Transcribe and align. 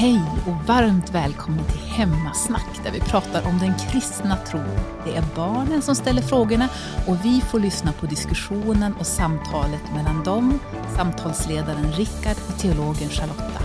Hej 0.00 0.22
och 0.46 0.66
varmt 0.66 1.10
välkommen 1.10 1.64
till 1.64 1.80
Hemmasnack 1.80 2.80
där 2.84 2.92
vi 2.92 3.00
pratar 3.00 3.46
om 3.46 3.58
den 3.58 3.74
kristna 3.78 4.36
tron. 4.36 4.78
Det 5.04 5.16
är 5.16 5.24
barnen 5.36 5.82
som 5.82 5.94
ställer 5.94 6.22
frågorna 6.22 6.68
och 7.06 7.24
vi 7.24 7.40
får 7.40 7.60
lyssna 7.60 7.92
på 7.92 8.06
diskussionen 8.06 8.94
och 8.94 9.06
samtalet 9.06 9.82
mellan 9.94 10.24
dem, 10.24 10.58
samtalsledaren 10.96 11.92
Rickard 11.92 12.36
och 12.48 12.58
teologen 12.58 13.08
Charlotta. 13.08 13.62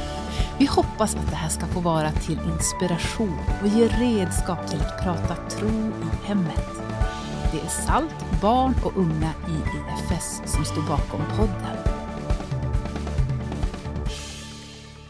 Vi 0.58 0.66
hoppas 0.66 1.16
att 1.16 1.30
det 1.30 1.36
här 1.36 1.50
ska 1.50 1.66
få 1.66 1.80
vara 1.80 2.12
till 2.12 2.40
inspiration 2.54 3.40
och 3.62 3.68
ge 3.68 3.88
redskap 3.88 4.68
till 4.70 4.82
att 4.82 5.04
prata 5.04 5.36
tro 5.36 5.70
i 5.88 6.28
hemmet. 6.28 6.70
Det 7.52 7.60
är 7.60 7.70
SALT, 7.70 8.42
barn 8.42 8.76
och 8.84 8.98
unga 8.98 9.32
i 9.48 9.56
IFS 9.56 10.42
som 10.46 10.66
står 10.66 10.82
bakom 10.82 11.22
podden. 11.38 11.95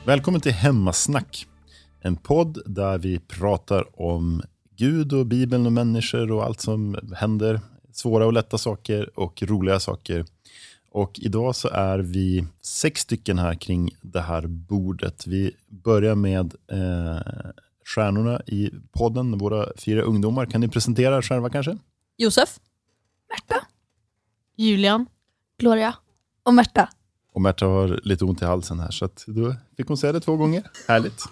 Välkommen 0.06 0.42
till 0.42 0.52
Hemmasnack. 0.52 1.48
En 2.00 2.16
podd 2.16 2.62
där 2.66 2.98
vi 2.98 3.20
pratar 3.20 4.02
om 4.02 4.44
Gud 4.76 5.14
och 5.14 5.26
Bibeln 5.26 5.66
och 5.66 5.72
människor 5.72 6.32
och 6.32 6.44
allt 6.44 6.62
som 6.62 6.98
händer. 7.16 7.62
Svåra 7.92 8.26
och 8.26 8.34
lätta 8.34 8.58
saker 8.58 9.20
och 9.20 9.44
roliga 9.44 9.80
saker. 9.80 10.26
Och 10.92 11.20
idag 11.20 11.56
så 11.56 11.68
är 11.68 12.00
vi 12.00 12.46
sex 12.62 13.02
stycken 13.02 13.40
här 13.40 13.56
kring 13.56 13.96
det 14.02 14.22
här 14.22 14.48
bordet. 14.48 15.28
Vi 15.28 15.52
börjar 15.68 16.16
med 16.16 16.56
eh, 16.72 17.52
stjärnorna 17.86 18.42
i 18.48 18.72
podden, 18.92 19.38
våra 19.38 19.68
fyra 19.78 20.02
ungdomar. 20.02 20.46
Kan 20.46 20.62
ni 20.62 20.68
presentera 20.68 21.18
er 21.18 21.22
själva 21.22 21.50
kanske? 21.50 21.78
Josef. 22.18 22.60
Märta, 23.30 23.66
Julian. 24.56 25.06
Gloria 25.58 25.96
och 26.44 26.54
Märta. 26.54 26.90
Och 27.36 27.42
Märta 27.42 27.66
har 27.66 28.00
lite 28.04 28.26
ont 28.26 28.42
i 28.42 28.46
halsen 28.46 28.80
här, 28.80 28.92
så 28.92 29.06
att 29.06 29.24
då 29.28 29.56
fick 29.78 29.88
hon 29.88 29.98
säga 29.98 30.14
det 30.14 30.20
två 30.20 30.36
gånger. 30.38 30.64
Härligt. 30.88 31.22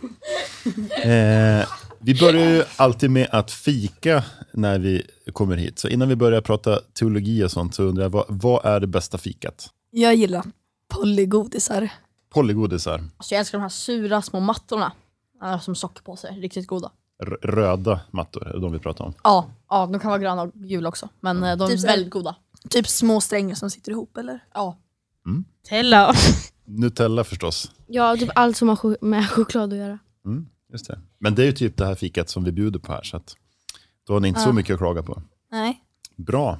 Eh, 1.03 1.67
vi 1.99 2.19
börjar 2.19 2.49
ju 2.49 2.63
alltid 2.75 3.11
med 3.11 3.27
att 3.31 3.51
fika 3.51 4.23
när 4.53 4.79
vi 4.79 5.03
kommer 5.33 5.55
hit. 5.57 5.79
Så 5.79 5.87
innan 5.87 6.09
vi 6.09 6.15
börjar 6.15 6.41
prata 6.41 6.79
teologi 6.93 7.43
och 7.43 7.51
sånt, 7.51 7.75
så 7.75 7.83
undrar 7.83 8.03
jag, 8.03 8.09
vad, 8.09 8.25
vad 8.27 8.65
är 8.65 8.79
det 8.79 8.87
bästa 8.87 9.17
fikat? 9.17 9.69
Jag 9.91 10.15
gillar 10.15 10.45
Pollygodisar. 10.89 11.89
Polygodisar, 12.29 13.03
Alltså 13.17 13.33
jag 13.35 13.39
älskar 13.39 13.57
de 13.57 13.61
här 13.61 13.69
sura 13.69 14.21
små 14.21 14.39
mattorna. 14.39 14.91
Som 15.61 15.75
sockerpåsar, 15.75 16.29
riktigt 16.31 16.67
goda. 16.67 16.91
R- 17.23 17.37
röda 17.41 17.99
mattor, 18.11 18.47
är 18.47 18.53
det 18.53 18.59
de 18.59 18.71
vi 18.71 18.79
pratar 18.79 19.05
om? 19.05 19.13
Ja, 19.23 19.45
ja 19.69 19.85
de 19.91 19.99
kan 19.99 20.09
vara 20.09 20.19
gröna 20.19 20.41
och 20.41 20.51
gula 20.53 20.89
också. 20.89 21.09
Men 21.19 21.43
eh, 21.43 21.57
de 21.57 21.67
Typ 21.69 21.77
är 21.77 21.81
här- 21.87 21.95
väldigt 21.95 22.11
goda. 22.13 22.35
Typ 22.69 22.87
små 22.87 23.21
strängar 23.21 23.55
som 23.55 23.69
sitter 23.69 23.91
ihop 23.91 24.17
eller? 24.17 24.39
Ja. 24.53 24.77
Tella. 25.69 26.13
Nutella 26.65 27.23
förstås. 27.23 27.71
Ja, 27.87 28.15
typ 28.17 28.29
allt 28.35 28.57
som 28.57 28.69
har 28.69 28.75
ch- 28.75 28.97
med 29.01 29.29
choklad 29.29 29.73
att 29.73 29.79
göra. 29.79 29.99
Mm, 30.25 30.47
just 30.71 30.87
det. 30.87 30.99
Men 31.19 31.35
det 31.35 31.41
är 31.41 31.45
ju 31.45 31.51
typ 31.51 31.77
det 31.77 31.85
här 31.85 31.95
fikat 31.95 32.29
som 32.29 32.43
vi 32.43 32.51
bjuder 32.51 32.79
på 32.79 32.91
här, 32.91 33.03
så 33.03 33.17
att 33.17 33.35
då 34.07 34.13
har 34.13 34.19
ni 34.19 34.27
inte 34.27 34.39
så 34.39 34.49
Ja. 34.49 34.53
mycket 34.53 34.73
att 34.73 34.79
klaga 34.79 35.03
på. 35.03 35.21
Nej. 35.51 35.81
Bra. 36.17 36.59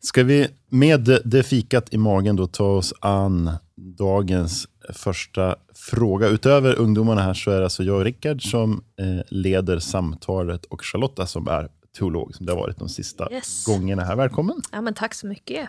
Ska 0.00 0.22
vi 0.22 0.48
med 0.68 1.00
det- 1.00 1.22
det 1.24 1.42
fikat 1.42 1.94
i 1.94 1.98
magen 1.98 2.36
då 2.36 2.46
ta 2.46 2.64
oss 2.66 2.94
an 3.00 3.50
dagens 3.76 4.68
första 4.92 5.56
fråga. 5.74 6.28
Utöver 6.28 6.74
ungdomarna 6.74 7.22
här 7.22 7.34
så 7.34 7.50
är 7.50 7.56
det 7.58 7.64
alltså 7.64 7.82
jag 7.84 7.96
och 7.98 8.04
Rickard 8.04 8.50
som 8.50 8.84
eh, 9.00 9.06
leder 9.28 9.78
samtalet 9.78 10.64
och 10.64 10.84
Charlotta 10.84 11.26
som 11.26 11.48
är 11.48 11.68
teolog, 11.98 12.34
som 12.34 12.46
det 12.46 12.52
har 12.52 12.58
varit 12.58 12.78
de 12.78 12.88
sista 12.88 13.28
Yes. 13.32 13.64
gångerna 13.64 14.04
här. 14.04 14.16
Välkommen. 14.16 14.62
Ja, 14.72 14.80
men 14.80 14.94
tack 14.94 15.14
så 15.14 15.26
mycket. 15.26 15.68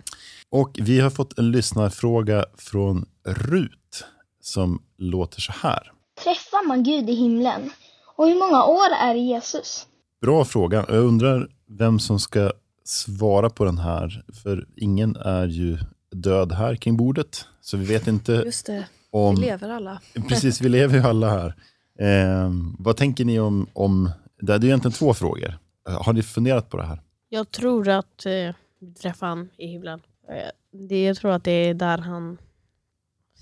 Och 0.50 0.80
vi 0.82 1.00
har 1.00 1.10
fått 1.10 1.40
en 1.40 1.52
lyssnarfråga 1.52 2.46
från 2.58 3.06
Rut 3.28 4.06
som 4.42 4.82
låter 4.98 5.42
så 5.42 5.52
här. 5.62 5.92
Träffar 6.24 6.68
man 6.68 6.84
Gud 6.84 7.10
i 7.10 7.14
himlen? 7.14 7.70
Och 8.16 8.28
hur 8.28 8.36
många 8.40 8.64
år 8.66 8.90
är 9.02 9.16
Jesus? 9.16 9.88
Bra 10.22 10.46
fråga. 10.46 10.86
Jag 10.88 10.98
undrar 11.04 11.48
vem 11.70 12.00
som 12.00 12.20
ska 12.20 12.52
svara 12.84 13.50
på 13.50 13.66
den 13.66 13.78
här. 13.78 14.24
För 14.44 14.68
ingen 14.76 15.16
är 15.16 15.48
ju 15.48 15.78
död 16.12 16.52
här 16.52 16.76
kring 16.76 16.98
bordet. 16.98 17.46
Så 17.62 17.78
vi 17.78 17.86
vet 17.86 18.08
inte 18.08 18.32
Just 18.32 18.66
det, 18.66 18.86
om... 19.12 19.36
vi 19.36 19.42
lever 19.42 19.70
alla. 19.70 20.02
Precis, 20.30 20.62
vi 20.62 20.70
lever 20.70 20.98
ju 20.98 21.04
alla 21.04 21.30
här. 21.30 21.56
Eh, 22.00 22.52
vad 22.80 22.98
tänker 22.98 23.26
ni 23.26 23.40
om... 23.40 23.68
om 23.74 24.10
det 24.42 24.54
är 24.54 24.60
ju 24.60 24.68
egentligen 24.68 24.94
två 24.94 25.14
frågor. 25.14 25.60
Eh, 25.90 26.02
Har 26.04 26.14
ni 26.14 26.24
funderat 26.24 26.70
på 26.70 26.78
det 26.78 26.84
här? 26.86 27.02
Jag 27.30 27.52
tror 27.52 27.90
att 27.90 28.26
eh, 28.26 28.56
vi 28.80 28.94
träffar 29.02 29.28
han 29.28 29.50
i 29.58 29.68
himlen. 29.68 30.02
Eh, 30.30 30.50
Det, 30.88 31.04
jag 31.04 31.18
tror 31.18 31.32
att 31.32 31.44
det 31.44 31.52
är 31.52 31.74
där 31.74 31.98
han 31.98 32.38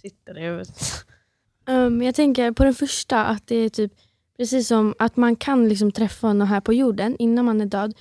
sitter. 0.01 0.35
Jag 0.35 0.57
vet. 0.57 0.69
Um, 1.65 2.01
jag 2.01 2.15
tänker 2.15 2.51
på 2.51 2.63
den 2.63 2.73
första, 2.73 3.25
att 3.25 3.47
det 3.47 3.55
är 3.55 3.69
typ 3.69 3.93
precis 4.37 4.67
som 4.67 4.93
att 4.99 5.17
man 5.17 5.35
kan 5.35 5.69
liksom 5.69 5.91
träffa 5.91 6.27
honom 6.27 6.47
här 6.47 6.61
på 6.61 6.73
jorden 6.73 7.15
innan 7.19 7.45
man 7.45 7.61
är 7.61 7.65
död. 7.65 7.93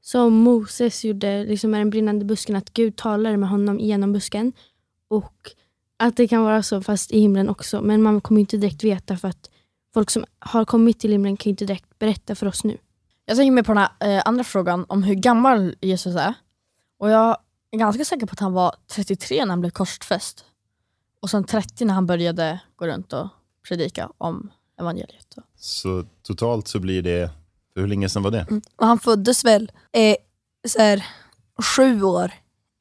Som 0.00 0.34
Moses 0.34 1.04
gjorde 1.04 1.44
liksom 1.44 1.70
med 1.70 1.80
den 1.80 1.90
brinnande 1.90 2.24
busken, 2.24 2.56
att 2.56 2.72
Gud 2.72 2.96
talade 2.96 3.36
med 3.36 3.48
honom 3.48 3.78
genom 3.80 4.12
busken. 4.12 4.52
Och 5.08 5.50
att 5.96 6.16
det 6.16 6.28
kan 6.28 6.42
vara 6.42 6.62
så 6.62 6.82
fast 6.82 7.12
i 7.12 7.20
himlen 7.20 7.48
också. 7.48 7.80
Men 7.82 8.02
man 8.02 8.20
kommer 8.20 8.40
inte 8.40 8.56
direkt 8.56 8.84
veta 8.84 9.16
för 9.16 9.28
att 9.28 9.50
folk 9.94 10.10
som 10.10 10.24
har 10.38 10.64
kommit 10.64 11.00
till 11.00 11.12
himlen 11.12 11.36
kan 11.36 11.50
ju 11.50 11.50
inte 11.50 11.64
direkt 11.64 11.98
berätta 11.98 12.34
för 12.34 12.46
oss 12.46 12.64
nu. 12.64 12.78
Jag 13.26 13.36
tänker 13.36 13.52
mer 13.52 13.62
på 13.62 13.74
den 13.74 13.82
här 13.82 14.16
eh, 14.16 14.22
andra 14.24 14.44
frågan 14.44 14.84
om 14.88 15.02
hur 15.02 15.14
gammal 15.14 15.76
Jesus 15.80 16.16
är. 16.16 16.34
Och 16.98 17.10
jag 17.10 17.36
är 17.70 17.78
ganska 17.78 18.04
säker 18.04 18.26
på 18.26 18.32
att 18.32 18.40
han 18.40 18.52
var 18.52 18.74
33 18.86 19.44
när 19.44 19.52
han 19.52 19.60
blev 19.60 19.70
korsfäst. 19.70 20.44
Och 21.22 21.30
sen 21.30 21.44
30 21.44 21.84
när 21.84 21.94
han 21.94 22.06
började 22.06 22.60
gå 22.76 22.86
runt 22.86 23.12
och 23.12 23.28
predika 23.68 24.10
om 24.18 24.50
evangeliet. 24.80 25.36
Så 25.56 26.04
totalt 26.22 26.68
så 26.68 26.78
blir 26.80 27.02
det... 27.02 27.30
För 27.74 27.80
hur 27.80 27.88
länge 27.88 28.08
sedan 28.08 28.22
var 28.22 28.30
det? 28.30 28.46
Och 28.76 28.86
han 28.86 28.98
föddes 28.98 29.44
väl 29.44 29.72
eh, 29.92 30.16
så 30.68 30.78
här, 30.78 31.06
sju 31.76 32.02
år 32.02 32.32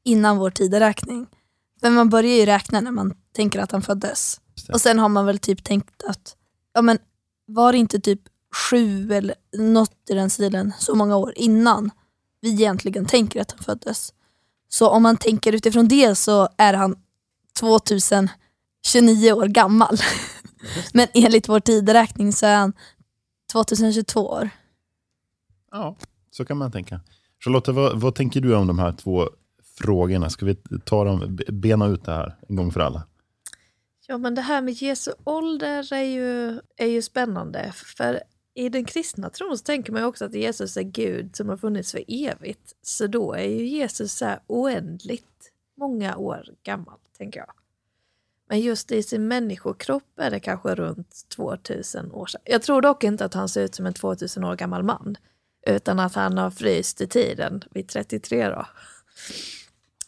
innan 0.03 0.37
vår 0.37 0.49
tideräkning. 0.49 1.27
Men 1.81 1.93
man 1.93 2.09
börjar 2.09 2.35
ju 2.35 2.45
räkna 2.45 2.81
när 2.81 2.91
man 2.91 3.17
tänker 3.31 3.59
att 3.59 3.71
han 3.71 3.81
föddes. 3.81 4.41
Och 4.73 4.81
sen 4.81 4.99
har 4.99 5.09
man 5.09 5.25
väl 5.25 5.39
typ 5.39 5.63
tänkt 5.63 6.03
att, 6.03 6.35
ja 6.73 6.81
men 6.81 6.97
var 7.45 7.71
det 7.71 7.77
inte 7.77 7.99
typ 7.99 8.21
sju 8.55 9.13
eller 9.13 9.35
något 9.57 10.09
i 10.09 10.13
den 10.13 10.29
stilen 10.29 10.73
så 10.79 10.95
många 10.95 11.17
år 11.17 11.33
innan 11.35 11.91
vi 12.41 12.49
egentligen 12.49 13.05
tänker 13.05 13.41
att 13.41 13.51
han 13.51 13.63
föddes. 13.63 14.13
Så 14.69 14.89
om 14.89 15.03
man 15.03 15.17
tänker 15.17 15.53
utifrån 15.53 15.87
det 15.87 16.15
så 16.15 16.49
är 16.57 16.73
han 16.73 16.95
2029 17.59 19.31
år 19.31 19.47
gammal. 19.47 19.97
Men 20.93 21.07
enligt 21.13 21.49
vår 21.49 21.59
tideräkning 21.59 22.33
så 22.33 22.45
är 22.45 22.55
han 22.55 22.73
2022 23.51 24.27
år. 24.27 24.49
Ja, 25.71 25.95
så 26.31 26.45
kan 26.45 26.57
man 26.57 26.71
tänka. 26.71 27.01
Charlotta, 27.43 27.71
vad, 27.71 28.01
vad 28.01 28.15
tänker 28.15 28.41
du 28.41 28.55
om 28.55 28.67
de 28.67 28.79
här 28.79 28.91
två 28.91 29.29
frågorna? 29.77 30.29
Ska 30.29 30.45
vi 30.45 30.55
ta 30.85 31.03
dem, 31.03 31.39
bena 31.51 31.87
ut 31.87 32.05
det 32.05 32.11
här 32.11 32.35
en 32.49 32.55
gång 32.55 32.71
för 32.71 32.79
alla? 32.79 33.03
Ja, 34.07 34.17
men 34.17 34.35
det 34.35 34.41
här 34.41 34.61
med 34.61 34.73
Jesu 34.73 35.11
ålder 35.23 35.93
är 35.93 36.03
ju, 36.03 36.59
är 36.77 36.87
ju 36.87 37.01
spännande. 37.01 37.71
För 37.97 38.21
i 38.55 38.69
den 38.69 38.85
kristna 38.85 39.29
tron 39.29 39.57
så 39.57 39.63
tänker 39.63 39.91
man 39.91 40.01
ju 40.01 40.07
också 40.07 40.25
att 40.25 40.33
Jesus 40.33 40.77
är 40.77 40.83
Gud 40.83 41.35
som 41.35 41.49
har 41.49 41.57
funnits 41.57 41.91
för 41.91 42.03
evigt. 42.07 42.75
Så 42.81 43.07
då 43.07 43.33
är 43.33 43.47
ju 43.47 43.65
Jesus 43.65 44.13
så 44.13 44.25
här 44.25 44.39
oändligt 44.47 45.51
många 45.77 46.17
år 46.17 46.45
gammal, 46.63 46.99
tänker 47.17 47.39
jag. 47.39 47.51
Men 48.49 48.59
just 48.59 48.91
i 48.91 49.03
sin 49.03 49.27
människokropp 49.27 50.19
är 50.19 50.31
det 50.31 50.39
kanske 50.39 50.75
runt 50.75 51.29
2000 51.29 52.11
år 52.11 52.25
sedan. 52.25 52.41
Jag 52.43 52.61
tror 52.61 52.81
dock 52.81 53.03
inte 53.03 53.25
att 53.25 53.33
han 53.33 53.49
ser 53.49 53.61
ut 53.61 53.75
som 53.75 53.85
en 53.85 53.93
2000 53.93 54.43
år 54.43 54.55
gammal 54.55 54.83
man. 54.83 55.17
Utan 55.67 55.99
att 55.99 56.15
han 56.15 56.37
har 56.37 56.51
fryst 56.51 57.01
i 57.01 57.07
tiden 57.07 57.63
vid 57.71 57.87
33 57.87 58.49
då. 58.49 58.65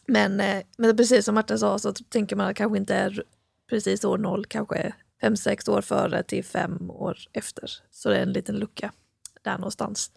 Men, 0.05 0.39
eh, 0.39 0.63
men 0.77 0.97
precis 0.97 1.25
som 1.25 1.35
Martin 1.35 1.59
sa 1.59 1.79
så 1.79 1.93
tänker 1.93 2.35
man 2.35 2.45
att 2.45 2.49
det 2.49 2.57
kanske 2.57 2.77
inte 2.77 2.95
är 2.95 3.23
precis 3.69 4.03
år 4.03 4.17
noll, 4.17 4.45
kanske 4.45 4.93
fem 5.21 5.37
sex 5.37 5.67
år 5.67 5.81
före 5.81 6.23
till 6.23 6.43
fem 6.43 6.91
år 6.91 7.17
efter. 7.33 7.71
Så 7.91 8.09
det 8.09 8.17
är 8.17 8.23
en 8.23 8.33
liten 8.33 8.55
lucka 8.55 8.91
där 9.41 9.57
någonstans. 9.57 10.11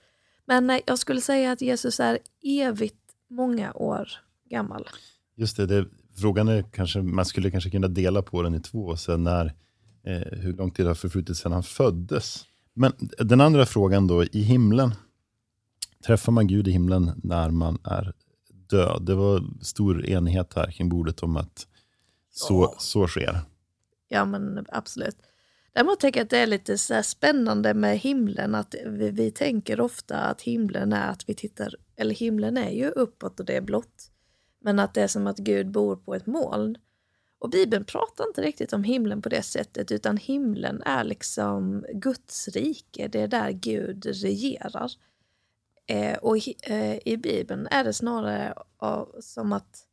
Men 0.46 0.70
eh, 0.70 0.80
jag 0.86 0.98
skulle 0.98 1.20
säga 1.20 1.52
att 1.52 1.60
Jesus 1.60 2.00
är 2.00 2.18
evigt 2.42 2.96
många 3.28 3.72
år 3.72 4.08
gammal. 4.50 4.88
Just 5.36 5.56
det, 5.56 5.66
det 5.66 5.86
frågan 6.16 6.48
är 6.48 6.62
kanske, 6.62 7.02
man 7.02 7.24
skulle 7.24 7.50
kanske 7.50 7.70
kunna 7.70 7.88
dela 7.88 8.22
på 8.22 8.42
den 8.42 8.54
i 8.54 8.60
två, 8.60 8.96
sen 8.96 9.22
när, 9.22 9.46
eh, 10.04 10.38
hur 10.38 10.52
lång 10.52 10.70
tid 10.70 10.86
har 10.86 10.94
förflutit 10.94 11.36
sedan 11.36 11.52
han 11.52 11.62
föddes. 11.62 12.44
Men 12.74 12.92
den 13.18 13.40
andra 13.40 13.66
frågan 13.66 14.06
då, 14.06 14.24
i 14.24 14.42
himlen, 14.42 14.94
träffar 16.06 16.32
man 16.32 16.46
Gud 16.46 16.68
i 16.68 16.70
himlen 16.70 17.20
när 17.22 17.50
man 17.50 17.78
är 17.84 18.12
död? 18.70 19.02
Det 19.02 19.14
var 19.14 19.44
stor 19.62 20.06
enighet 20.06 20.54
här 20.54 20.70
kring 20.70 20.88
bordet 20.88 21.22
om 21.22 21.36
att 21.36 21.66
så, 22.32 22.62
Ja. 22.62 22.74
så 22.78 23.06
sker. 23.06 23.40
Ja 24.12 24.24
men 24.24 24.66
absolut. 24.68 25.16
Däremot 25.72 26.00
tänker 26.00 26.20
jag 26.20 26.24
att 26.24 26.30
det 26.30 26.38
är 26.38 26.46
lite 26.46 26.78
så 26.78 26.94
här 26.94 27.02
spännande 27.02 27.74
med 27.74 27.98
himlen. 27.98 28.54
Att 28.54 28.74
vi, 28.86 29.10
vi 29.10 29.30
tänker 29.30 29.80
ofta 29.80 30.16
att 30.16 30.42
himlen 30.42 30.92
är 30.92 31.10
att 31.10 31.28
vi 31.28 31.34
tittar, 31.34 31.74
eller 31.96 32.14
himlen 32.14 32.56
är 32.56 32.70
ju 32.70 32.88
uppåt 32.88 33.40
och 33.40 33.46
det 33.46 33.56
är 33.56 33.60
blått. 33.60 34.10
Men 34.60 34.78
att 34.78 34.94
det 34.94 35.02
är 35.02 35.08
som 35.08 35.26
att 35.26 35.38
Gud 35.38 35.70
bor 35.70 35.96
på 35.96 36.14
ett 36.14 36.26
moln. 36.26 36.78
Och 37.38 37.50
Bibeln 37.50 37.84
pratar 37.84 38.26
inte 38.28 38.42
riktigt 38.42 38.72
om 38.72 38.84
himlen 38.84 39.22
på 39.22 39.28
det 39.28 39.42
sättet 39.42 39.92
utan 39.92 40.16
himlen 40.16 40.82
är 40.82 41.04
liksom 41.04 41.84
Guds 41.92 42.48
rike, 42.48 43.08
det 43.08 43.20
är 43.20 43.28
där 43.28 43.50
Gud 43.50 44.06
regerar. 44.06 44.90
Eh, 45.86 46.18
och 46.18 46.36
i, 46.36 46.54
eh, 46.62 46.98
i 47.08 47.16
Bibeln 47.16 47.68
är 47.70 47.84
det 47.84 47.92
snarare 47.92 48.54
av, 48.76 49.16
som 49.20 49.52
att 49.52 49.86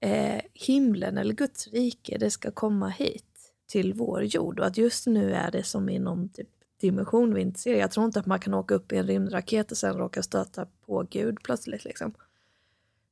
eh, 0.00 0.40
himlen 0.54 1.18
eller 1.18 1.34
Guds 1.34 1.68
rike, 1.68 2.18
det 2.18 2.30
ska 2.30 2.50
komma 2.50 2.88
hit 2.88 3.35
till 3.66 3.94
vår 3.94 4.22
jord 4.22 4.60
och 4.60 4.66
att 4.66 4.78
just 4.78 5.06
nu 5.06 5.34
är 5.34 5.50
det 5.50 5.62
som 5.62 5.88
i 5.88 5.98
någon 5.98 6.28
typ 6.28 6.48
dimension 6.80 7.34
vi 7.34 7.40
inte 7.40 7.60
ser. 7.60 7.76
Jag 7.76 7.90
tror 7.90 8.06
inte 8.06 8.20
att 8.20 8.26
man 8.26 8.40
kan 8.40 8.54
åka 8.54 8.74
upp 8.74 8.92
i 8.92 8.96
en 8.96 9.06
rymdraket 9.06 9.70
och 9.70 9.76
sen 9.76 9.96
råka 9.96 10.22
stöta 10.22 10.66
på 10.86 11.06
Gud 11.10 11.38
plötsligt. 11.42 11.84
Liksom. 11.84 12.14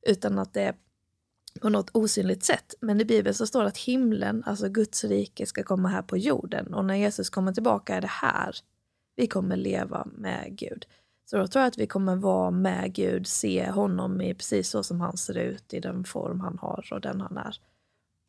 Utan 0.01 0.39
att 0.39 0.53
det 0.53 0.61
är 0.61 0.75
på 1.61 1.69
något 1.69 1.89
osynligt 1.91 2.43
sätt. 2.43 2.75
Men 2.79 3.01
i 3.01 3.05
Bibeln 3.05 3.33
så 3.33 3.47
står 3.47 3.61
det 3.61 3.67
att 3.67 3.77
himlen, 3.77 4.43
alltså 4.45 4.69
Guds 4.69 5.03
rike, 5.03 5.45
ska 5.45 5.63
komma 5.63 5.89
här 5.89 6.01
på 6.01 6.17
jorden. 6.17 6.73
Och 6.73 6.85
när 6.85 6.95
Jesus 6.95 7.29
kommer 7.29 7.53
tillbaka 7.53 7.95
är 7.95 8.01
det 8.01 8.07
här 8.07 8.55
vi 9.15 9.27
kommer 9.27 9.55
leva 9.55 10.07
med 10.17 10.57
Gud. 10.57 10.85
Så 11.25 11.37
då 11.37 11.47
tror 11.47 11.61
jag 11.61 11.67
att 11.67 11.77
vi 11.77 11.87
kommer 11.87 12.15
vara 12.15 12.51
med 12.51 12.93
Gud, 12.93 13.27
se 13.27 13.69
honom 13.71 14.21
i 14.21 14.33
precis 14.33 14.69
så 14.69 14.83
som 14.83 15.01
han 15.01 15.17
ser 15.17 15.37
ut, 15.37 15.73
i 15.73 15.79
den 15.79 16.03
form 16.03 16.39
han 16.39 16.57
har 16.57 16.93
och 16.93 17.01
den 17.01 17.21
han 17.21 17.37
är. 17.37 17.57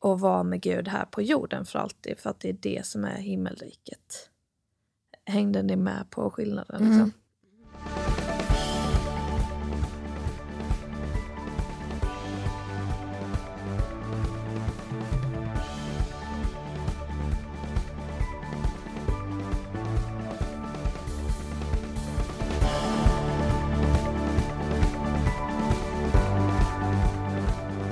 Och 0.07 0.21
vara 0.21 0.43
med 0.43 0.61
Gud 0.61 0.89
här 0.89 1.05
på 1.05 1.23
jorden 1.23 1.65
för 1.65 1.79
alltid, 1.79 2.19
för 2.19 2.31
att 2.31 2.41
det 2.41 2.49
är 2.49 2.57
det 2.61 2.87
som 2.87 3.05
är 3.05 3.17
himmelriket. 3.17 4.31
Hängde 5.25 5.63
ni 5.63 5.77
med 5.77 6.11
på 6.11 6.31
skillnaden? 6.31 6.83
Liksom? 6.83 7.01
Mm. 7.01 7.13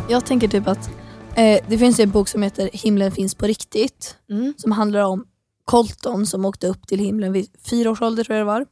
Jag 0.08 0.26
tänker 0.26 0.48
typ 0.48 0.68
att 0.68 1.03
eh, 1.36 1.64
det 1.68 1.78
finns 1.78 2.00
en 2.00 2.10
bok 2.10 2.28
som 2.28 2.42
heter 2.42 2.70
Himlen 2.72 3.12
finns 3.12 3.34
på 3.34 3.46
riktigt. 3.46 4.18
Mm. 4.30 4.54
Som 4.56 4.72
handlar 4.72 5.00
om 5.00 5.26
Colton 5.64 6.26
som 6.26 6.44
åkte 6.44 6.68
upp 6.68 6.86
till 6.86 6.98
himlen 6.98 7.32
vid 7.32 7.50
fyra 7.70 7.90
års 7.90 8.02
ålder 8.02 8.24
tror 8.24 8.38
jag 8.38 8.46
det 8.46 8.52
var. 8.52 8.66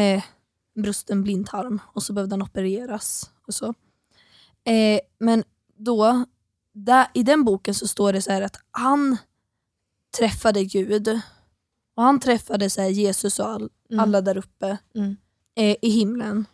Eh, 0.00 0.22
brusten 0.82 1.22
blindtarm 1.22 1.80
och 1.86 2.02
så 2.02 2.12
behövde 2.12 2.32
han 2.32 2.42
opereras. 2.42 3.30
och 3.46 3.54
så. 3.54 3.66
Eh, 4.64 5.00
men 5.18 5.44
då, 5.76 6.24
där, 6.72 7.06
i 7.14 7.22
den 7.22 7.44
boken 7.44 7.74
så 7.74 7.88
står 7.88 8.12
det 8.12 8.22
så 8.22 8.32
här 8.32 8.42
att 8.42 8.56
han 8.70 9.16
träffade 10.18 10.64
Gud. 10.64 11.08
Och 11.94 12.02
han 12.02 12.20
träffade 12.20 12.70
så 12.70 12.82
Jesus 12.82 13.38
och 13.38 13.48
all, 13.48 13.70
Mm. 13.90 14.00
alla 14.00 14.20
där 14.20 14.36
uppe 14.36 14.78
Mm. 14.94 15.16
eh, 15.56 15.76
i 15.82 15.88
himlen. 15.90 16.44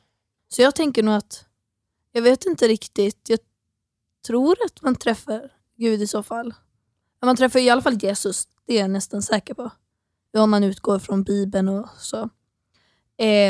Så 0.48 0.62
jag 0.62 0.74
tänker 0.74 1.02
nog 1.02 1.14
att, 1.14 1.44
jag 2.12 2.22
vet 2.22 2.44
inte 2.46 2.68
riktigt, 2.68 3.20
jag 3.28 3.38
tror 4.26 4.56
att 4.64 4.82
man 4.82 4.94
träffar 4.94 5.52
Gud 5.76 6.02
i 6.02 6.06
så 6.06 6.22
fall. 6.22 6.54
Man 7.24 7.36
träffar 7.36 7.58
i 7.58 7.70
alla 7.70 7.82
fall 7.82 8.02
Jesus, 8.02 8.48
det 8.66 8.76
är 8.76 8.80
jag 8.80 8.90
nästan 8.90 9.22
säker 9.22 9.54
på. 9.54 9.70
Om 10.36 10.50
man 10.50 10.64
utgår 10.64 10.98
från 10.98 11.22
Bibeln 11.22 11.68
och 11.68 11.88
så. 11.98 12.28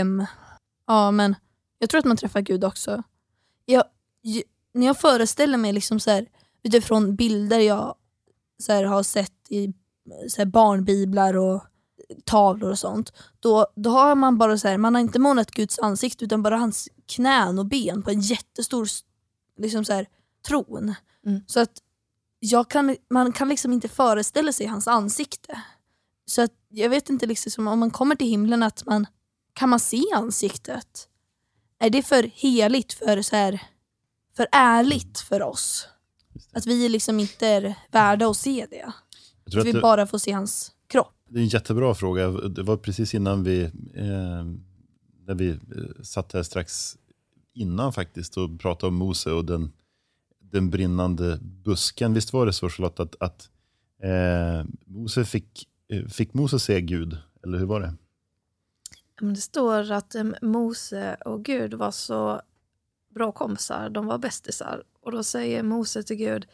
Um, 0.00 0.26
ja, 0.86 1.10
men 1.10 1.34
jag 1.78 1.90
tror 1.90 1.98
att 1.98 2.04
man 2.04 2.16
träffar 2.16 2.40
Gud 2.40 2.64
också. 2.64 3.02
Jag, 3.64 3.84
när 4.74 4.86
jag 4.86 5.00
föreställer 5.00 5.58
mig 5.58 5.72
liksom 5.72 6.00
så 6.00 6.10
här, 6.10 6.26
utifrån 6.62 7.16
bilder 7.16 7.58
jag 7.58 7.94
så 8.58 8.72
här, 8.72 8.84
har 8.84 9.02
sett 9.02 9.32
i 9.48 9.72
så 10.28 10.36
här, 10.36 10.46
barnbiblar 10.46 11.36
och 11.36 11.62
tavlor 12.24 12.70
och 12.70 12.78
sånt, 12.78 13.12
då, 13.40 13.66
då 13.76 13.90
har 13.90 14.14
man 14.14 14.38
bara 14.38 14.58
så 14.58 14.69
här, 14.69 14.78
man 14.78 14.94
har 14.94 15.00
inte 15.00 15.19
målat 15.19 15.50
Guds 15.50 15.78
ansikte 15.78 16.24
utan 16.24 16.42
bara 16.42 16.56
hans 16.56 16.88
knän 17.06 17.58
och 17.58 17.66
ben 17.66 18.02
på 18.02 18.10
en 18.10 18.20
jättestor 18.20 18.88
liksom 19.58 19.84
så 19.84 19.92
här, 19.92 20.08
tron. 20.42 20.94
Mm. 21.26 21.40
Så 21.46 21.60
att 21.60 21.72
jag 22.38 22.70
kan, 22.70 22.96
man 23.10 23.32
kan 23.32 23.48
liksom 23.48 23.72
inte 23.72 23.88
föreställa 23.88 24.52
sig 24.52 24.66
hans 24.66 24.88
ansikte. 24.88 25.62
Så 26.26 26.42
att 26.42 26.52
jag 26.68 26.90
vet 26.90 27.10
inte, 27.10 27.26
liksom, 27.26 27.50
som 27.50 27.68
om 27.68 27.78
man 27.78 27.90
kommer 27.90 28.16
till 28.16 28.26
himlen, 28.26 28.62
att 28.62 28.86
man 28.86 29.06
kan 29.52 29.68
man 29.68 29.80
se 29.80 30.02
ansiktet? 30.14 31.08
Är 31.78 31.90
det 31.90 32.02
för 32.02 32.30
heligt, 32.34 32.92
för, 32.92 33.22
så 33.22 33.36
här, 33.36 33.62
för 34.36 34.46
ärligt 34.52 35.18
för 35.18 35.42
oss? 35.42 35.88
Att 36.52 36.66
vi 36.66 36.88
liksom 36.88 37.20
inte 37.20 37.46
är 37.46 37.74
värda 37.90 38.26
att 38.26 38.36
se 38.36 38.66
det? 38.70 38.82
Att 39.46 39.56
att 39.56 39.66
vi 39.66 39.72
det, 39.72 39.80
bara 39.80 40.06
får 40.06 40.18
se 40.18 40.32
hans 40.32 40.72
kropp? 40.86 41.22
det 41.32 41.38
är 41.38 41.42
en 41.42 41.48
jättebra 41.48 41.94
fråga. 41.94 42.30
Det 42.30 42.62
var 42.62 42.76
precis 42.76 43.14
innan 43.14 43.44
vi, 43.44 43.62
eh, 43.94 44.44
när 45.26 45.34
vi 45.34 45.50
eh, 45.50 46.02
satt 46.02 46.32
här 46.32 46.42
strax 46.42 46.96
innan 47.54 47.92
faktiskt 47.92 48.36
och 48.36 48.60
pratade 48.60 48.88
om 48.88 48.94
Mose 48.94 49.30
och 49.30 49.44
den, 49.44 49.72
den 50.52 50.70
brinnande 50.70 51.38
busken. 51.43 52.14
Visst 52.14 52.32
var 52.32 52.46
det 52.46 52.52
så 52.52 52.69
Charlotte 52.69 53.00
att, 53.00 53.16
att 53.20 53.50
eh, 54.02 54.64
Mose 54.84 55.25
fick, 55.25 55.69
eh, 55.88 56.04
fick 56.06 56.34
Mose 56.34 56.58
se 56.58 56.81
Gud? 56.81 57.19
Eller 57.44 57.58
hur 57.58 57.66
var 57.66 57.81
det? 57.81 57.94
Det 59.20 59.37
står 59.37 59.93
att 59.93 60.14
eh, 60.14 60.25
Mose 60.43 61.16
och 61.25 61.44
Gud 61.44 61.75
var 61.75 61.90
så 61.90 62.40
bra 63.14 63.32
kompisar, 63.32 63.90
de 63.90 64.06
var 64.06 64.19
bästisar. 64.19 64.82
Och 65.00 65.12
då 65.12 65.22
säger 65.22 65.62
Mose 65.62 66.02
till 66.02 66.16
Gud, 66.16 66.46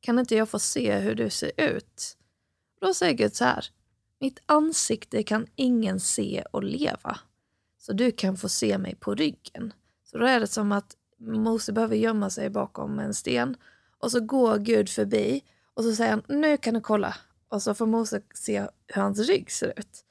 kan 0.00 0.18
inte 0.18 0.36
jag 0.36 0.48
få 0.48 0.58
se 0.58 0.98
hur 0.98 1.14
du 1.14 1.30
ser 1.30 1.50
ut? 1.56 2.16
Och 2.80 2.86
då 2.86 2.94
säger 2.94 3.14
Gud 3.14 3.34
så 3.34 3.44
här, 3.44 3.64
mitt 4.20 4.38
ansikte 4.46 5.22
kan 5.22 5.46
ingen 5.54 6.00
se 6.00 6.44
och 6.50 6.64
leva. 6.64 7.18
Så 7.78 7.92
du 7.92 8.12
kan 8.12 8.36
få 8.36 8.48
se 8.48 8.78
mig 8.78 8.94
på 8.94 9.14
ryggen. 9.14 9.72
Så 10.04 10.18
då 10.18 10.26
är 10.26 10.40
det 10.40 10.46
som 10.46 10.72
att 10.72 10.96
Mose 11.18 11.72
behöver 11.72 11.96
gömma 11.96 12.30
sig 12.30 12.50
bakom 12.50 12.98
en 12.98 13.14
sten 13.14 13.56
och 13.98 14.10
så 14.10 14.20
går 14.20 14.58
Gud 14.58 14.88
förbi 14.88 15.42
och 15.74 15.84
så 15.84 15.94
säger 15.94 16.10
han, 16.10 16.22
nu 16.28 16.56
kan 16.56 16.74
du 16.74 16.80
kolla. 16.80 17.14
Och 17.48 17.62
så 17.62 17.74
får 17.74 17.86
Mose 17.86 18.22
se 18.34 18.66
hur 18.86 19.02
hans 19.02 19.18
rygg 19.18 19.50
ser 19.50 19.72
ut. 19.76 20.04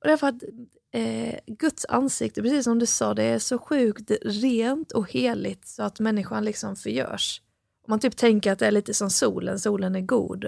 Och 0.00 0.06
det 0.06 0.12
är 0.12 0.16
för 0.16 0.26
att 0.28 0.42
eh, 0.90 1.38
Guds 1.46 1.86
ansikte, 1.88 2.42
precis 2.42 2.64
som 2.64 2.78
du 2.78 2.86
sa, 2.86 3.14
det 3.14 3.22
är 3.22 3.38
så 3.38 3.58
sjukt 3.58 4.10
rent 4.22 4.92
och 4.92 5.12
heligt 5.12 5.66
så 5.66 5.82
att 5.82 6.00
människan 6.00 6.44
liksom 6.44 6.76
förgörs. 6.76 7.42
Om 7.86 7.90
man 7.90 8.00
typ 8.00 8.16
tänker 8.16 8.52
att 8.52 8.58
det 8.58 8.66
är 8.66 8.70
lite 8.70 8.94
som 8.94 9.10
solen, 9.10 9.58
solen 9.58 9.94
är 9.94 10.00
god 10.00 10.46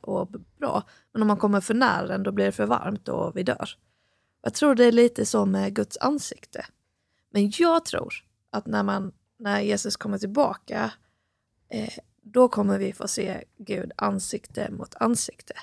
och 0.00 0.28
bra, 0.58 0.82
men 1.12 1.22
om 1.22 1.28
man 1.28 1.36
kommer 1.36 1.60
för 1.60 1.74
nära 1.74 2.06
den 2.06 2.22
då 2.22 2.32
blir 2.32 2.44
det 2.46 2.52
för 2.52 2.66
varmt 2.66 3.08
och 3.08 3.36
vi 3.36 3.42
dör. 3.42 3.68
Jag 4.42 4.54
tror 4.54 4.74
det 4.74 4.84
är 4.84 4.92
lite 4.92 5.26
så 5.26 5.46
med 5.46 5.74
Guds 5.74 5.96
ansikte. 5.96 6.66
Men 7.30 7.52
jag 7.58 7.84
tror 7.84 8.14
att 8.50 8.66
när, 8.66 8.82
man, 8.82 9.12
när 9.38 9.60
Jesus 9.60 9.96
kommer 9.96 10.18
tillbaka, 10.18 10.92
eh, 11.68 11.92
då 12.22 12.48
kommer 12.48 12.78
vi 12.78 12.92
få 12.92 13.08
se 13.08 13.44
Gud 13.58 13.92
ansikte 13.96 14.70
mot 14.70 14.94
ansikte. 14.94 15.54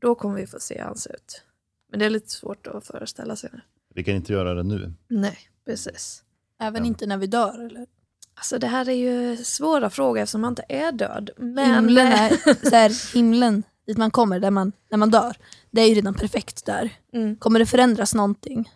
Då 0.00 0.14
kommer 0.14 0.34
vi 0.36 0.46
få 0.46 0.60
se 0.60 0.74
hur 0.78 0.84
han 0.84 0.96
ser 0.96 1.14
ut. 1.14 1.42
Men 1.90 1.98
det 1.98 2.04
är 2.06 2.10
lite 2.10 2.30
svårt 2.30 2.66
att 2.66 2.86
föreställa 2.86 3.36
sig 3.36 3.50
nu. 3.52 3.60
Vi 3.94 4.04
kan 4.04 4.14
inte 4.14 4.32
göra 4.32 4.54
det 4.54 4.62
nu. 4.62 4.92
Nej, 5.08 5.38
precis. 5.66 6.22
Även 6.60 6.82
Ja. 6.82 6.88
inte 6.88 7.06
när 7.06 7.16
vi 7.16 7.26
dör? 7.26 7.66
Eller? 7.66 7.86
Alltså 8.34 8.58
det 8.58 8.66
här 8.66 8.88
är 8.88 8.92
ju 8.92 9.36
svåra 9.36 9.90
frågor 9.90 10.22
eftersom 10.22 10.40
man 10.40 10.52
inte 10.52 10.64
är 10.68 10.92
död. 10.92 11.30
Men 11.36 11.74
Himlen, 11.74 12.06
är, 12.06 12.64
så 12.70 12.76
här, 12.76 13.14
himlen 13.14 13.62
dit 13.86 13.98
man 13.98 14.10
kommer 14.10 14.40
där 14.40 14.50
man, 14.50 14.72
när 14.90 14.98
man 14.98 15.10
dör, 15.10 15.36
det 15.70 15.80
är 15.80 15.88
ju 15.88 15.94
redan 15.94 16.14
perfekt 16.14 16.66
där. 16.66 16.90
Mm. 17.12 17.36
Kommer 17.36 17.58
det 17.58 17.66
förändras 17.66 18.14
någonting? 18.14 18.70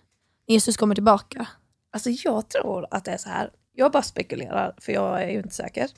när 0.46 0.52
Jesus 0.54 0.76
kommer 0.76 0.94
tillbaka? 0.94 1.48
Alltså 1.92 2.10
jag 2.10 2.48
tror 2.48 2.86
att 2.90 3.04
det 3.04 3.10
är 3.10 3.16
så 3.18 3.28
här. 3.28 3.50
Jag 3.78 3.92
bara 3.92 4.02
spekulerar 4.02 4.74
för 4.78 4.92
jag 4.92 5.22
är 5.22 5.28
ju 5.28 5.38
inte 5.38 5.54
säker. 5.54 5.90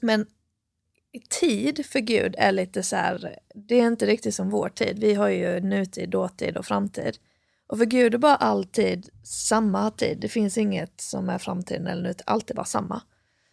Men 0.00 0.26
tid 1.40 1.86
för 1.86 2.00
Gud 2.00 2.34
är 2.38 2.52
lite 2.52 2.82
så 2.82 2.96
här, 2.96 3.38
det 3.54 3.74
är 3.74 3.86
inte 3.86 4.06
riktigt 4.06 4.34
som 4.34 4.50
vår 4.50 4.68
tid. 4.68 4.98
Vi 4.98 5.14
har 5.14 5.28
ju 5.28 5.60
nutid, 5.60 6.08
dåtid 6.08 6.56
och 6.56 6.66
framtid. 6.66 7.18
Och 7.66 7.78
för 7.78 7.84
Gud 7.84 8.14
är 8.14 8.18
bara 8.18 8.36
alltid 8.36 9.08
samma 9.24 9.90
tid. 9.90 10.18
Det 10.20 10.28
finns 10.28 10.58
inget 10.58 11.00
som 11.00 11.28
är 11.28 11.38
framtiden 11.38 11.86
eller 11.86 12.02
nutid, 12.02 12.22
allt 12.26 12.50
är 12.50 12.54
bara 12.54 12.64
samma. 12.64 13.02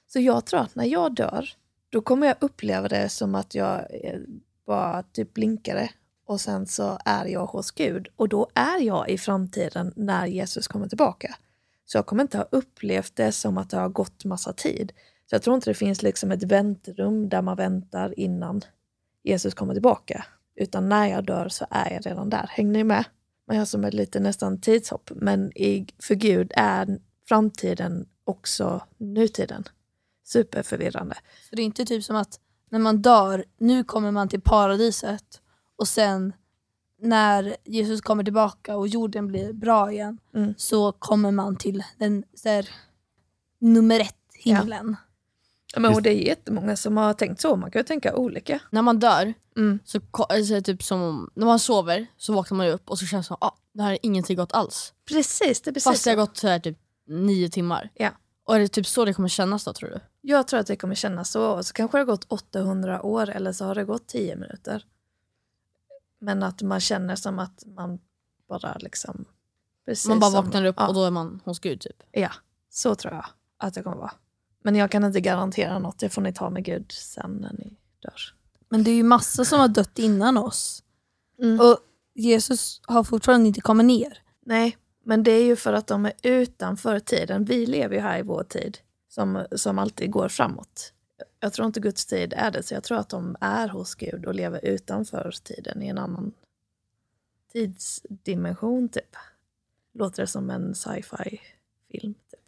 Så 0.07 0.19
jag 0.19 0.45
tror 0.45 0.59
att 0.59 0.75
när 0.75 0.85
jag 0.85 1.15
dör, 1.15 1.49
då 1.89 2.01
kommer 2.01 2.27
jag 2.27 2.35
uppleva 2.39 2.87
det 2.87 3.09
som 3.09 3.35
att 3.35 3.55
jag 3.55 3.77
eh, 4.03 4.19
bara 4.65 5.03
typ 5.03 5.33
blinkade 5.33 5.89
och 6.25 6.41
sen 6.41 6.67
så 6.67 6.99
är 7.05 7.25
jag 7.25 7.45
hos 7.45 7.71
Gud 7.71 8.07
och 8.15 8.29
då 8.29 8.49
är 8.53 8.81
jag 8.81 9.09
i 9.09 9.17
framtiden 9.17 9.93
när 9.95 10.25
Jesus 10.25 10.67
kommer 10.67 10.87
tillbaka. 10.87 11.35
Så 11.87 11.97
jag 11.97 12.05
kommer 12.05 12.23
inte 12.23 12.37
ha 12.37 12.47
upplevt 12.51 13.15
det 13.15 13.31
som 13.31 13.57
att 13.57 13.69
det 13.69 13.77
har 13.77 13.89
gått 13.89 14.25
massa 14.25 14.53
tid. 14.53 14.93
Så 15.29 15.35
jag 15.35 15.41
tror 15.41 15.55
inte 15.55 15.69
det 15.69 15.73
finns 15.73 16.01
liksom 16.01 16.31
ett 16.31 16.43
väntrum 16.43 17.29
där 17.29 17.41
man 17.41 17.57
väntar 17.57 18.19
innan 18.19 18.61
Jesus 19.23 19.53
kommer 19.53 19.73
tillbaka. 19.73 20.25
Utan 20.55 20.89
när 20.89 21.07
jag 21.07 21.25
dör 21.25 21.49
så 21.49 21.65
är 21.69 21.93
jag 21.93 22.05
redan 22.05 22.29
där. 22.29 22.47
Hänger 22.49 22.71
ni 22.71 22.83
med? 22.83 23.05
Man 23.47 23.57
gör 23.57 23.65
som 23.65 23.83
ett 23.83 23.93
lite 23.93 24.19
nästan 24.19 24.61
tidshopp. 24.61 25.11
Men 25.15 25.57
i, 25.57 25.87
för 25.99 26.15
Gud 26.15 26.51
är 26.55 26.99
framtiden 27.27 28.05
också 28.23 28.81
nutiden. 28.97 29.63
Superförvirrande. 30.25 31.15
Så 31.49 31.55
det 31.55 31.61
är 31.61 31.65
inte 31.65 31.85
typ 31.85 32.03
som 32.03 32.15
att 32.15 32.39
när 32.69 32.79
man 32.79 33.01
dör, 33.01 33.45
nu 33.57 33.83
kommer 33.83 34.11
man 34.11 34.29
till 34.29 34.41
paradiset 34.41 35.41
och 35.75 35.87
sen 35.87 36.33
när 37.01 37.55
Jesus 37.63 38.01
kommer 38.01 38.23
tillbaka 38.23 38.77
och 38.77 38.87
jorden 38.87 39.27
blir 39.27 39.53
bra 39.53 39.91
igen 39.91 40.17
Mm. 40.35 40.53
så 40.57 40.91
kommer 40.91 41.31
man 41.31 41.55
till 41.55 41.83
den 41.97 42.23
så 42.33 42.49
här, 42.49 42.69
nummer 43.59 43.99
ett 43.99 44.15
himlen. 44.33 44.95
Ja, 45.73 45.79
men, 45.79 45.93
och 45.93 46.01
det 46.01 46.09
är 46.09 46.27
jättemånga 46.27 46.75
som 46.75 46.97
har 46.97 47.13
tänkt 47.13 47.41
så, 47.41 47.55
man 47.55 47.71
kan 47.71 47.79
ju 47.79 47.83
tänka 47.83 48.15
olika. 48.15 48.59
När 48.69 48.81
man 48.81 48.99
dör, 48.99 49.33
Mm. 49.57 49.79
så, 49.85 49.99
ko- 49.99 50.23
alltså, 50.23 50.61
typ 50.61 50.83
som 50.83 51.01
om, 51.01 51.29
när 51.33 51.45
man 51.45 51.59
sover 51.59 52.07
så 52.17 52.33
vaknar 52.33 52.57
man 52.57 52.67
upp 52.67 52.89
och 52.89 52.99
så 52.99 53.05
känns 53.05 53.25
det 53.25 53.27
som 53.27 53.37
att 53.41 53.43
ah, 53.43 53.57
det 53.73 53.83
här 53.83 53.91
är 53.91 53.97
ingenting 54.01 54.37
gått 54.37 54.53
alls. 54.53 54.93
Precis, 55.09 55.61
det 55.61 55.69
är 55.69 55.73
precis 55.73 55.83
Fast 55.83 56.03
det 56.03 56.09
har 56.09 56.15
så. 56.15 56.21
gått 56.21 56.37
så 56.37 56.47
här, 56.47 56.59
typ 56.59 56.77
nio 57.07 57.49
timmar. 57.49 57.89
Ja. 57.93 58.09
Och 58.45 58.55
är 58.55 58.59
det 58.59 58.67
typ 58.67 58.87
så 58.87 59.05
det 59.05 59.13
kommer 59.13 59.29
kännas 59.29 59.63
då 59.63 59.73
tror 59.73 59.89
du? 59.89 59.99
Jag 60.21 60.47
tror 60.47 60.59
att 60.59 60.67
det 60.67 60.75
kommer 60.75 60.95
kännas 60.95 61.31
så. 61.31 61.63
Så 61.63 61.73
kanske 61.73 61.97
det 61.97 61.99
har 62.01 62.05
gått 62.05 62.25
800 62.27 63.01
år 63.01 63.29
eller 63.29 63.51
så 63.51 63.65
har 63.65 63.75
det 63.75 63.83
gått 63.85 64.07
10 64.07 64.35
minuter. 64.35 64.83
Men 66.19 66.43
att 66.43 66.61
man 66.61 66.79
känner 66.79 67.15
som 67.15 67.39
att 67.39 67.63
man 67.65 67.99
bara 68.49 68.77
liksom... 68.79 69.25
Precis 69.85 70.07
man 70.07 70.19
bara 70.19 70.31
som- 70.31 70.45
vaknar 70.45 70.65
upp 70.65 70.75
ja, 70.79 70.87
och 70.87 70.93
då 70.93 71.03
är 71.03 71.11
man 71.11 71.41
hos 71.45 71.59
Gud 71.59 71.81
typ. 71.81 72.03
Ja, 72.11 72.31
så 72.69 72.95
tror 72.95 73.13
jag 73.13 73.25
att 73.57 73.73
det 73.73 73.83
kommer 73.83 73.97
vara. 73.97 74.13
Men 74.63 74.75
jag 74.75 74.91
kan 74.91 75.03
inte 75.03 75.21
garantera 75.21 75.79
något, 75.79 75.99
det 75.99 76.09
får 76.09 76.21
ni 76.21 76.33
ta 76.33 76.49
med 76.49 76.63
Gud 76.63 76.91
sen 76.91 77.31
när 77.31 77.53
ni 77.53 77.77
dör. 77.99 78.33
Men 78.69 78.83
det 78.83 78.91
är 78.91 78.95
ju 78.95 79.03
massa 79.03 79.45
som 79.45 79.59
har 79.59 79.67
dött 79.67 79.99
innan 79.99 80.37
oss. 80.37 80.83
Mm. 81.41 81.59
Och 81.59 81.77
Jesus 82.13 82.81
har 82.83 83.03
fortfarande 83.03 83.47
inte 83.47 83.61
kommit 83.61 83.85
ner. 83.85 84.21
Nej, 84.45 84.77
men 85.05 85.23
det 85.23 85.31
är 85.31 85.43
ju 85.43 85.55
för 85.55 85.73
att 85.73 85.87
de 85.87 86.05
är 86.05 86.13
utanför 86.23 86.99
tiden. 86.99 87.45
Vi 87.45 87.65
lever 87.65 87.95
ju 87.95 88.01
här 88.01 88.19
i 88.19 88.21
vår 88.21 88.43
tid 88.43 88.77
som, 89.09 89.45
som 89.55 89.79
alltid 89.79 90.11
går 90.11 90.29
framåt. 90.29 90.93
Jag 91.39 91.53
tror 91.53 91.65
inte 91.65 91.79
Guds 91.79 92.05
tid 92.05 92.33
är 92.37 92.51
det, 92.51 92.63
så 92.63 92.73
jag 92.73 92.83
tror 92.83 92.97
att 92.97 93.09
de 93.09 93.35
är 93.41 93.67
hos 93.67 93.95
Gud 93.95 94.25
och 94.25 94.35
lever 94.35 94.65
utanför 94.65 95.33
tiden 95.43 95.81
i 95.81 95.87
en 95.87 95.97
annan 95.97 96.31
tidsdimension 97.53 98.89
typ. 98.89 99.15
Låter 99.93 100.23
det 100.23 100.27
som 100.27 100.49
en 100.49 100.75
sci-fi 100.75 101.41
film 101.91 102.13
typ. 102.13 102.39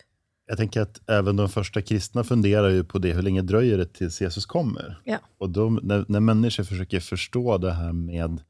Jag 0.45 0.57
tänker 0.57 0.81
att 0.81 1.09
även 1.09 1.35
de 1.35 1.49
första 1.49 1.81
kristna 1.81 2.23
funderar 2.23 2.69
ju 2.69 2.83
på 2.83 2.99
det, 2.99 3.13
hur 3.13 3.21
länge 3.21 3.41
dröjer 3.41 3.77
det 3.77 3.93
tills 3.93 4.21
Jesus 4.21 4.45
kommer? 4.45 5.01
Ja. 5.03 5.17
Och 5.37 5.49
de, 5.49 5.79
när, 5.83 6.05
när 6.07 6.19
människor 6.19 6.63
försöker 6.63 6.99
förstå 6.99 7.57
det 7.57 7.71
här 7.71 7.93
med 7.93 8.41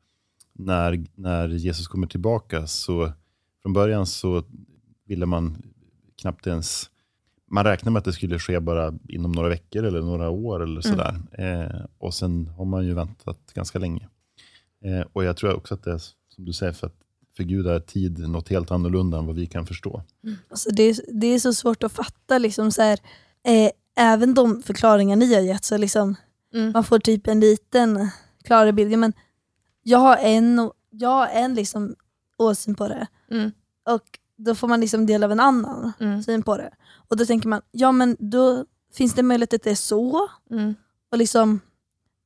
när, 0.53 1.05
när 1.15 1.47
Jesus 1.47 1.87
kommer 1.87 2.07
tillbaka, 2.07 2.67
så 2.67 3.11
från 3.61 3.73
början 3.73 4.05
så 4.05 4.43
ville 5.05 5.25
man 5.25 5.61
knappt 6.21 6.47
ens, 6.47 6.89
man 7.51 7.63
räknade 7.63 7.91
med 7.93 7.99
att 7.99 8.05
det 8.05 8.13
skulle 8.13 8.39
ske 8.39 8.59
bara 8.59 8.93
inom 9.09 9.31
några 9.31 9.49
veckor 9.49 9.83
eller 9.83 10.01
några 10.01 10.29
år 10.29 10.63
eller 10.63 10.81
sådär. 10.81 11.15
Eh, 11.31 11.85
och 11.97 12.13
sen 12.13 12.47
har 12.47 12.65
man 12.65 12.85
ju 12.85 12.93
väntat 12.93 13.39
ganska 13.53 13.79
länge. 13.79 14.07
Eh, 14.85 15.07
och 15.13 15.23
jag 15.23 15.37
tror 15.37 15.53
också 15.55 15.73
att 15.73 15.83
det 15.83 15.91
är 15.91 15.97
som 16.29 16.45
du 16.45 16.53
säger, 16.53 16.73
för 16.73 16.87
att 16.87 16.95
för 17.37 17.43
Gud 17.43 17.67
är 17.67 17.79
tid 17.79 18.19
något 18.29 18.49
helt 18.49 18.71
annorlunda 18.71 19.17
än 19.17 19.25
vad 19.25 19.35
vi 19.35 19.45
kan 19.47 19.65
förstå. 19.65 20.03
Alltså 20.49 20.69
det, 20.69 20.83
är, 20.83 20.95
det 21.13 21.27
är 21.27 21.39
så 21.39 21.53
svårt 21.53 21.83
att 21.83 21.91
fatta. 21.91 22.37
Liksom 22.37 22.71
så 22.71 22.81
här, 22.81 22.99
eh, 23.47 23.71
även 23.97 24.33
de 24.33 24.61
förklaringar 24.61 25.15
ni 25.15 25.33
har 25.33 25.41
gett, 25.41 25.65
så 25.65 25.77
liksom, 25.77 26.15
Mm. 26.53 26.71
man 26.71 26.83
får 26.83 26.99
typ 26.99 27.27
en 27.27 27.39
liten 27.39 28.09
klarare 28.43 28.73
bild. 28.73 28.99
Men 28.99 29.13
jag 29.83 29.99
har 29.99 30.17
en, 30.17 30.71
jag 30.89 31.09
har 31.09 31.27
en 31.27 31.55
liksom 31.55 31.95
åsyn 32.37 32.75
på 32.75 32.87
det 32.87 33.07
Mm. 33.31 33.51
och 33.89 34.03
då 34.39 34.55
får 34.55 34.67
man 34.67 34.79
liksom 34.79 35.05
del 35.05 35.23
av 35.23 35.31
en 35.31 35.39
annan 35.39 35.93
Mm. 35.99 36.23
syn 36.23 36.43
på 36.43 36.57
det. 36.57 36.73
Och 37.09 37.17
då 37.17 37.25
tänker 37.25 37.47
man, 37.49 37.61
ja 37.71 37.91
men 37.91 38.17
då 38.19 38.65
finns 38.93 39.13
det 39.13 39.23
möjlighet 39.23 39.53
att 39.53 39.63
det 39.63 39.71
är 39.71 39.75
så. 39.75 40.27
Mm. 40.51 40.75
Och 41.11 41.17
liksom, 41.17 41.59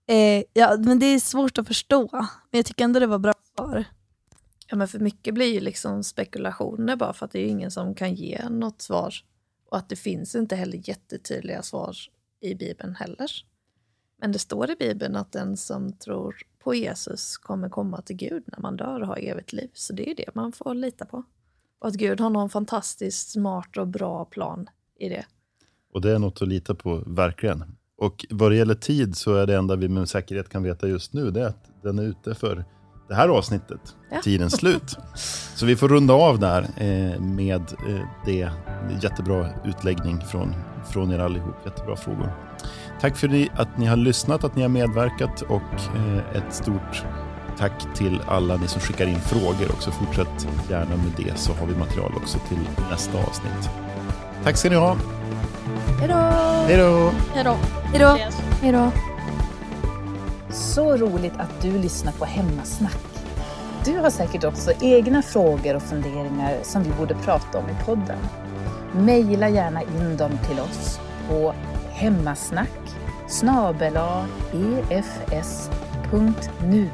eh, 0.08 0.44
ja, 0.54 0.78
men 0.80 1.00
det 1.00 1.06
är 1.06 1.20
svårt 1.20 1.58
att 1.58 1.68
förstå. 1.68 2.10
Men 2.12 2.58
jag 2.58 2.66
tycker 2.66 2.84
ändå 2.84 3.00
det 3.00 3.08
var 3.08 3.20
bra 3.20 3.34
svar. 3.58 3.86
Ja, 4.68 4.76
men 4.76 4.88
för 4.88 5.00
mycket 5.00 5.34
blir 5.34 5.54
ju 5.54 5.60
liksom 5.60 6.04
spekulationer 6.04 6.96
bara 6.96 7.14
för 7.14 7.26
att 7.26 7.32
det 7.32 7.40
är 7.40 7.48
ingen 7.48 7.72
som 7.72 7.96
kan 7.96 8.14
ge 8.14 8.50
något 8.50 8.82
svar. 8.82 9.14
Och 9.70 9.78
att 9.78 9.90
det 9.90 9.96
finns 9.96 10.36
inte 10.36 10.56
heller 10.56 10.90
jättetydliga 10.90 11.62
svar 11.62 11.96
i 12.42 12.56
Bibeln 12.56 12.96
heller. 12.96 13.32
Men 14.22 14.32
det 14.32 14.40
står 14.40 14.72
i 14.72 14.76
Bibeln 14.76 15.16
att 15.16 15.32
den 15.32 15.58
som 15.58 15.94
tror 15.94 16.36
på 16.60 16.76
Jesus 16.76 17.38
kommer 17.38 17.70
komma 17.70 18.02
till 18.02 18.16
Gud 18.16 18.44
när 18.46 18.60
man 18.60 18.78
dör 18.78 19.02
och 19.02 19.08
har 19.08 19.18
evigt 19.20 19.54
liv. 19.54 19.70
Så 19.74 19.94
det 19.94 20.10
är 20.12 20.16
det 20.16 20.36
man 20.36 20.52
får 20.52 20.74
lita 20.74 21.06
på. 21.06 21.24
Och 21.84 21.90
att 21.90 21.96
Gud 21.96 22.20
har 22.20 22.30
någon 22.30 22.50
fantastiskt 22.50 23.32
smart 23.32 23.78
och 23.78 23.88
bra 23.88 24.26
plan 24.26 24.68
i 25.00 25.10
det. 25.10 25.26
Och 25.94 26.02
det 26.02 26.12
är 26.12 26.20
något 26.20 26.42
att 26.42 26.48
lita 26.48 26.76
på, 26.76 27.04
verkligen. 27.06 27.64
Och 27.98 28.26
vad 28.30 28.52
det 28.52 28.56
gäller 28.56 28.76
tid 28.76 29.18
så 29.18 29.36
är 29.36 29.48
det 29.48 29.56
enda 29.56 29.76
vi 29.76 29.90
med 29.90 30.10
säkerhet 30.10 30.50
kan 30.50 30.64
veta 30.64 30.88
just 30.88 31.14
nu, 31.14 31.32
det 31.32 31.42
är 31.42 31.46
att 31.46 31.72
den 31.84 32.00
är 32.00 32.04
ute 32.04 32.36
för 32.36 32.66
det 33.08 33.16
här 33.16 33.30
avsnittet, 33.30 33.96
Ja. 34.12 34.22
tidens 34.24 34.54
slut. 34.54 34.98
Så 35.56 35.66
vi 35.66 35.76
får 35.76 35.90
runda 35.90 36.14
av 36.14 36.40
där 36.40 36.62
eh, 36.62 37.22
med 37.22 37.62
eh, 37.62 38.06
det. 38.26 38.50
Jättebra 39.02 39.50
utläggning 39.66 40.22
från, 40.22 40.54
från 40.92 41.12
er 41.12 41.20
allihop, 41.20 41.56
jättebra 41.66 41.96
frågor. 41.96 42.34
Tack 43.02 43.18
för 43.18 43.48
att 43.54 43.78
ni 43.78 43.86
har 43.86 43.98
lyssnat, 43.98 44.44
att 44.44 44.56
ni 44.56 44.62
har 44.62 44.70
medverkat 44.70 45.42
och 45.42 45.96
eh, 45.96 46.36
ett 46.36 46.54
stort 46.54 47.06
tack 47.64 47.96
till 47.96 48.22
alla 48.28 48.58
ni 48.58 48.68
som 48.68 48.82
skickar 48.82 49.08
in 49.08 49.20
frågor 49.20 49.72
också. 49.72 49.92
Fortsätt 49.92 50.48
gärna 50.70 50.96
med 50.96 51.12
det 51.18 51.38
så 51.38 51.54
har 51.54 51.68
vi 51.68 51.76
material 51.76 52.12
också 52.16 52.38
till 52.48 52.60
nästa 52.90 53.18
avsnitt. 53.18 53.70
Tack 54.44 54.58
ska 54.58 54.70
ni 54.70 54.76
ha. 54.76 54.98
Hejdå! 56.00 56.16
Hej 56.68 56.78
då! 56.78 57.12
Hejdå. 57.34 57.58
Hejdå! 57.84 58.18
Hejdå. 58.62 58.92
Så 60.50 60.98
roligt 60.98 61.34
att 61.38 61.62
du 61.62 61.72
lyssnar 61.72 62.12
på 62.12 62.26
Hemmasnack. 62.26 63.00
Du 63.86 63.98
har 63.98 64.10
säkert 64.10 64.44
också 64.44 64.72
egna 64.82 65.22
frågor 65.22 65.76
och 65.76 65.84
funderingar 65.84 66.58
som 66.64 66.84
vi 66.84 66.90
borde 66.90 67.16
prata 67.16 67.58
om 67.58 67.66
i 67.70 67.86
podden. 67.86 68.20
Maila 68.94 69.50
gärna 69.50 69.82
in 69.82 70.18
dem 70.18 70.32
till 70.48 70.60
oss 70.60 71.00
på 71.30 71.54
hemmasnack 71.92 72.70
snabel-a 73.28 74.26
efs.nu 75.30 76.90